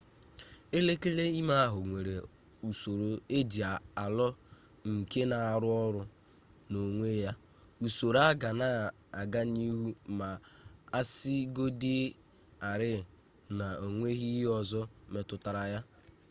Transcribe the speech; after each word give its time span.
elekere 0.77 1.25
ime 1.39 1.53
ahụ 1.65 1.79
nwere 1.89 2.15
usoro 2.69 3.09
eje 3.39 3.63
alọ 4.03 4.27
nke 4.93 5.21
na-arụ 5.31 5.69
ọrụ 5.85 6.01
n'onwe 6.71 7.07
ya 7.23 7.31
usoro 7.85 8.19
a 8.29 8.31
ga 8.41 8.49
na-aga 8.61 9.41
n'ihu 9.51 9.87
ma 10.17 10.29
asịgodị 10.99 11.95
rịị 12.79 12.99
na 13.57 13.67
onweghi 13.85 14.27
ihe 14.35 14.47
ọzọ 14.59 14.81
metụtara 15.13 15.63
ya 15.73 15.79